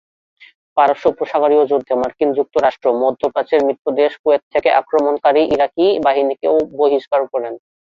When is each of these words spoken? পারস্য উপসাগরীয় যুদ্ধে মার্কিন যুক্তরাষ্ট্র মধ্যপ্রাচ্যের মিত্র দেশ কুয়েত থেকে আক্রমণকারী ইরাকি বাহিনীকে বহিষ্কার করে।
পারস্য 0.77 1.05
উপসাগরীয় 1.13 1.63
যুদ্ধে 1.71 1.93
মার্কিন 2.01 2.29
যুক্তরাষ্ট্র 2.37 2.87
মধ্যপ্রাচ্যের 3.01 3.61
মিত্র 3.67 3.85
দেশ 4.01 4.11
কুয়েত 4.21 4.43
থেকে 4.53 4.69
আক্রমণকারী 4.81 5.41
ইরাকি 5.55 5.85
বাহিনীকে 6.05 6.47
বহিষ্কার 6.79 7.21
করে। 7.31 7.49